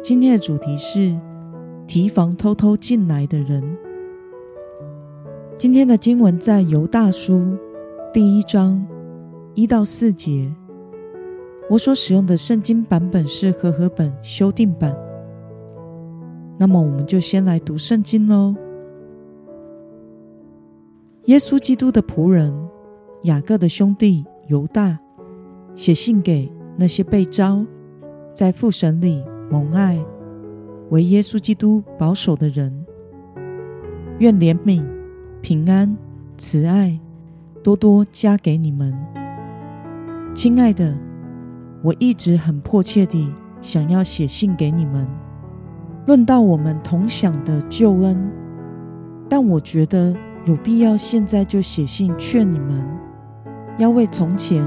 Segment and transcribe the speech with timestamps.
[0.00, 1.18] 今天的主题是
[1.86, 3.76] 提防偷偷进来的人。
[5.56, 7.56] 今天的经文在犹大书
[8.12, 8.86] 第一章
[9.54, 10.54] 一到四节。
[11.68, 14.96] 我所使用的圣经版本是和合本修订版。
[16.58, 18.54] 那么，我们就先来读圣经喽。
[21.24, 22.54] 耶稣基督的仆人
[23.24, 24.98] 雅各的兄弟犹大
[25.74, 27.66] 写信给那些被召
[28.32, 29.22] 在父神里。
[29.50, 29.98] 蒙爱
[30.90, 32.84] 为耶稣基督保守的人，
[34.18, 34.84] 愿怜悯、
[35.40, 35.96] 平安、
[36.36, 36.98] 慈爱
[37.62, 38.94] 多多加给你们，
[40.34, 40.94] 亲爱的，
[41.82, 43.32] 我一直很迫切地
[43.62, 45.08] 想要写信给你们，
[46.06, 48.30] 论到我们同享的救恩，
[49.28, 52.86] 但我觉得有必要现在就写信劝你们，
[53.78, 54.62] 要为从前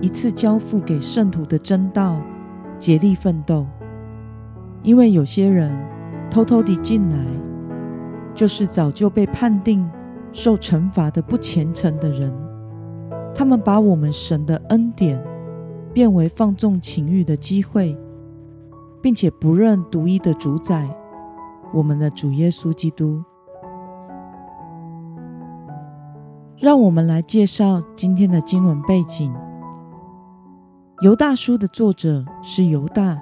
[0.00, 2.20] 一次交付给圣徒的真道
[2.78, 3.66] 竭力奋斗。
[4.86, 5.76] 因为有些人
[6.30, 7.18] 偷偷地进来，
[8.36, 9.84] 就是早就被判定
[10.32, 12.32] 受惩罚的不虔诚的人。
[13.34, 15.20] 他们把我们神的恩典
[15.92, 17.98] 变为放纵情欲的机会，
[19.02, 20.88] 并且不认独一的主宰，
[21.74, 23.24] 我们的主耶稣基督。
[26.60, 29.34] 让我们来介绍今天的经文背景。
[31.00, 33.20] 犹大书的作者是犹大。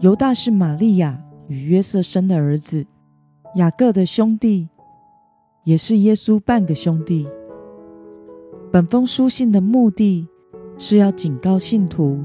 [0.00, 2.86] 犹大是玛利亚与约瑟生的儿子，
[3.56, 4.66] 雅各的兄弟，
[5.64, 7.28] 也是耶稣半个兄弟。
[8.72, 10.26] 本封书信的目的
[10.78, 12.18] 是要警告信徒，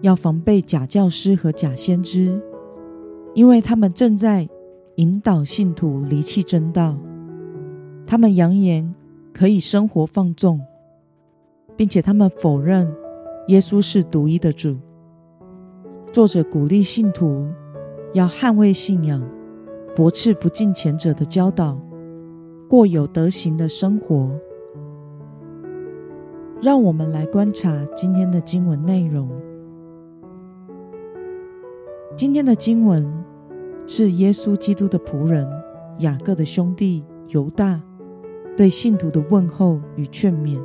[0.00, 2.42] 要防备假教师和假先知，
[3.34, 4.48] 因为他们正在
[4.96, 6.98] 引导信徒离弃真道。
[8.04, 8.92] 他们扬言
[9.32, 10.60] 可以生活放纵，
[11.76, 12.92] 并且他们否认
[13.46, 14.76] 耶稣是独一的主。
[16.16, 17.46] 作者鼓励信徒
[18.14, 19.22] 要捍卫信仰，
[19.94, 21.78] 驳斥不敬前者的教导，
[22.70, 24.30] 过有德行的生活。
[26.62, 29.28] 让我们来观察今天的经文内容。
[32.16, 33.06] 今天的经文
[33.86, 35.46] 是耶稣基督的仆人
[35.98, 37.78] 雅各的兄弟犹大
[38.56, 40.58] 对信徒的问候与劝勉，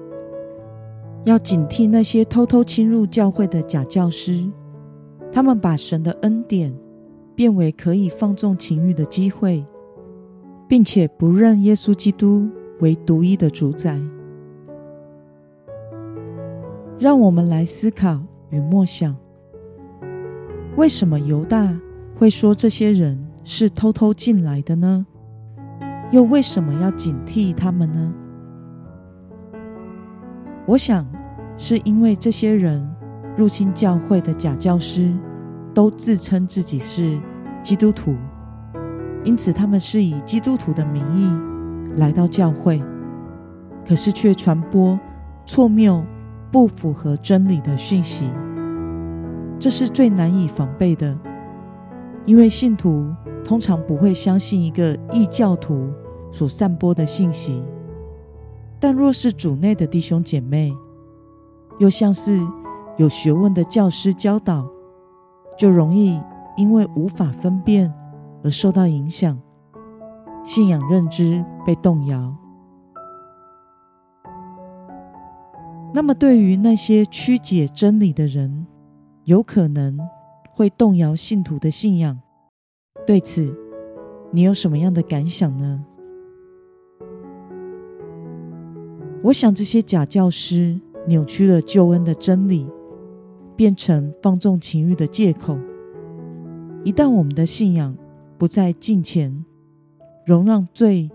[1.26, 4.50] 要警惕那些偷偷侵入教会的假教师。
[5.32, 6.74] 他们把神的恩典
[7.34, 9.66] 变为可以放纵情欲的机会，
[10.68, 12.50] 并且不认耶稣基督
[12.82, 13.98] 为独一的主宰。
[17.00, 19.16] 让我们来思考与默想：
[20.76, 21.80] 为什么犹大
[22.16, 25.06] 会说这些人是偷偷进来的呢？
[26.12, 28.14] 又为什么要警惕他们呢？
[30.68, 31.08] 我想，
[31.58, 32.86] 是因为这些人。
[33.38, 35.12] 入侵教会的假教师
[35.74, 37.18] 都自称自己是
[37.64, 38.16] 基督徒，
[39.24, 42.84] 因此他们是以基督徒的名义来到教会，
[43.88, 45.00] 可是却传播
[45.46, 46.04] 错谬、
[46.52, 48.30] 不符合真理的讯息。
[49.58, 51.18] 这是最难以防备的，
[52.26, 53.10] 因为信徒
[53.46, 55.90] 通常不会相信一个异教徒
[56.32, 57.64] 所散播的信息，
[58.80, 60.76] 但若是主内的弟兄姐妹，
[61.80, 62.38] 又像是。
[62.98, 64.68] 有学问的教师教导，
[65.58, 66.20] 就容易
[66.58, 67.92] 因为无法分辨
[68.44, 69.40] 而受到影响，
[70.44, 72.36] 信仰认知被动摇。
[75.94, 78.66] 那么，对于那些曲解真理的人，
[79.26, 80.00] 有可能
[80.52, 82.20] 会动摇信徒的信仰。
[83.06, 83.58] 对此，
[84.32, 85.84] 你有什么样的感想呢？
[89.24, 92.70] 我想，这些假教师扭曲了救恩的真理。
[93.62, 95.56] 变成放纵情欲的借口。
[96.84, 97.96] 一旦我们的信仰
[98.36, 99.46] 不再敬虔，
[100.26, 101.12] 容让罪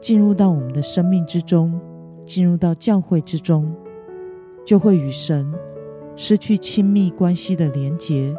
[0.00, 1.76] 进入到我们的生命之中，
[2.24, 3.74] 进入到教会之中，
[4.64, 5.52] 就会与神
[6.14, 8.32] 失去亲密关系的连结，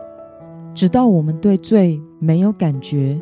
[0.73, 3.19] 直到我们对罪没有感觉，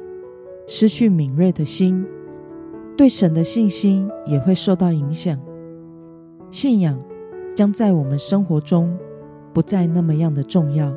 [0.68, 2.06] 失去敏锐的心，
[2.95, 5.36] 对神的信心也会受到影响。
[6.51, 7.04] 信仰
[7.56, 8.95] 将在我们生活中。
[9.57, 10.95] 不再那么样的重要。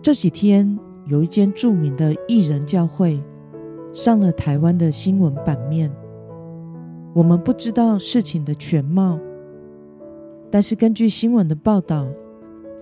[0.00, 3.20] 这几天有一间著名的艺人教会
[3.92, 5.90] 上了台湾的新闻版面。
[7.14, 9.18] 我们不知道事情的全貌，
[10.52, 12.06] 但是根据新闻的报道，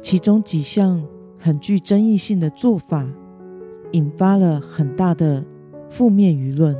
[0.02, 1.02] 其中几项
[1.38, 3.08] 很具争议性的做法，
[3.92, 5.42] 引发了很大的
[5.88, 6.76] 负面舆论，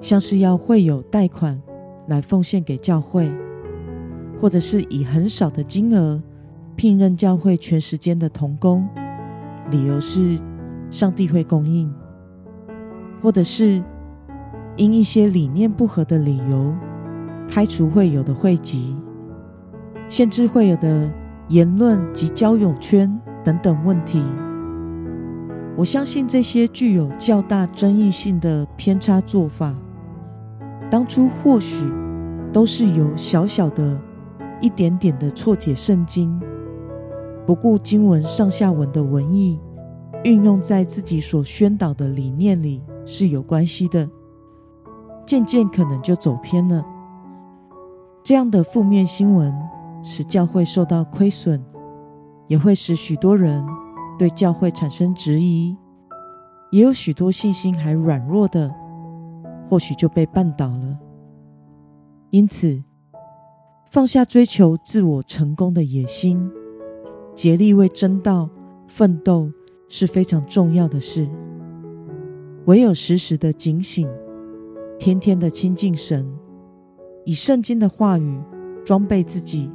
[0.00, 1.60] 像是要会有贷款
[2.06, 3.28] 来奉献给教会，
[4.40, 6.22] 或者是以很少的金额
[6.76, 8.88] 聘任教会全时间的童工，
[9.70, 10.38] 理由是
[10.90, 11.92] 上帝会供应，
[13.22, 13.82] 或者是。
[14.76, 16.72] 因一些理念不合的理由，
[17.46, 18.96] 开除会友的会籍，
[20.08, 21.10] 限制会友的
[21.48, 24.22] 言论及交友圈等等问题。
[25.76, 29.74] 我相信这些具有较大争议性的偏差做法，
[30.88, 31.84] 当初或许
[32.50, 34.00] 都是由小小的
[34.60, 36.40] 一点点的错解圣经，
[37.46, 39.60] 不顾经文上下文的文意，
[40.24, 44.08] 运用在自己所宣导的理念里是有关系的。
[45.26, 46.84] 渐渐可能就走偏了。
[48.22, 49.54] 这样的负面新闻
[50.02, 51.62] 使教会受到亏损，
[52.48, 53.64] 也会使许多人
[54.18, 55.76] 对教会产生质疑，
[56.72, 58.74] 也有许多信心还软弱的，
[59.68, 60.98] 或许就被绊倒了。
[62.30, 62.82] 因此，
[63.90, 66.48] 放下追求自我成功的野心，
[67.34, 68.48] 竭力为真道
[68.86, 69.50] 奋斗
[69.88, 71.28] 是非常重要的事。
[72.66, 74.08] 唯有时时的警醒。
[74.96, 76.30] 天天的亲近神，
[77.24, 78.38] 以圣经的话语
[78.84, 79.70] 装备自己，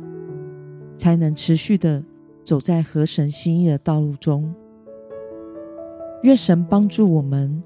[0.96, 2.04] 才能持续的
[2.44, 4.54] 走在合神心意的道路中。
[6.22, 7.64] 愿神帮助我们，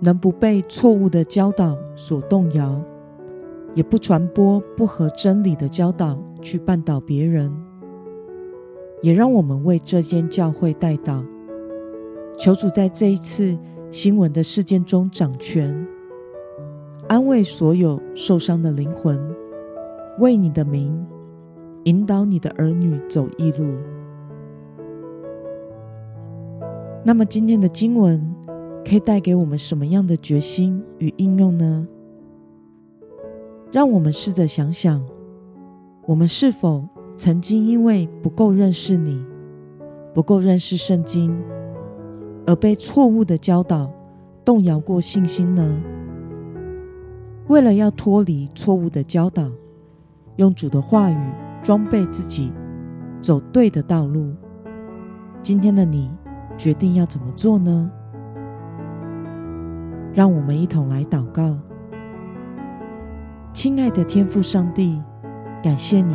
[0.00, 2.82] 能不被错误的教导所动摇，
[3.78, 7.48] 也不传播不合真理的教导去绊倒别人。
[9.02, 11.24] 也让我们为这间教会代祷，
[12.36, 13.56] 求主在这一次
[13.92, 15.86] 新闻的事件中掌权。
[17.06, 19.16] 安慰所有受伤的灵魂，
[20.18, 21.06] 为你的名
[21.84, 23.64] 引导你的儿女走义路。
[27.04, 28.34] 那么，今天的经文
[28.84, 31.86] 可以带给我们什么样的决心与应用呢？
[33.70, 35.04] 让我们试着想想，
[36.06, 39.22] 我们是否曾经因为不够认识你、
[40.14, 41.36] 不够认识圣经，
[42.46, 43.90] 而被错误的教导
[44.42, 45.82] 动摇过信心呢？
[47.48, 49.50] 为了要脱离错误的教导，
[50.36, 51.32] 用主的话语
[51.62, 52.50] 装备自己，
[53.20, 54.32] 走对的道路。
[55.42, 56.10] 今天的你
[56.56, 57.90] 决定要怎么做呢？
[60.14, 61.58] 让我们一同来祷告。
[63.58, 65.02] 亲爱的天父上帝，
[65.60, 66.14] 感谢你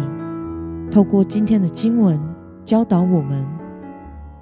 [0.90, 2.18] 透过今天的经文
[2.64, 3.46] 教导我们，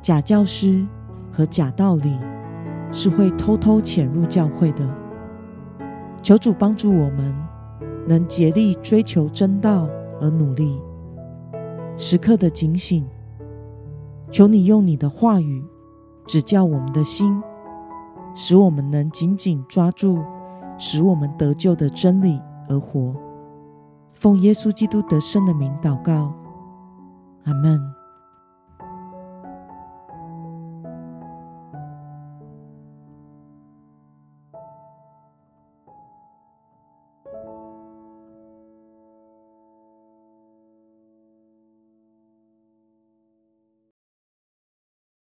[0.04, 0.86] 假教师
[1.32, 2.16] 和假道理
[2.92, 4.88] 是会偷偷潜入教会的。
[6.22, 7.36] 求主帮助我们，
[8.08, 9.90] 能竭力追求真道
[10.20, 10.80] 而努力，
[11.98, 13.04] 时刻的警醒。
[14.30, 15.66] 求你用你的话语
[16.28, 17.42] 指教我们的心，
[18.36, 20.24] 使我们能紧紧抓住
[20.78, 22.40] 使我们得救的真理
[22.72, 23.14] 而活。
[24.14, 26.34] 奉耶稣基督得胜的名祷告，
[27.44, 28.01] 阿门。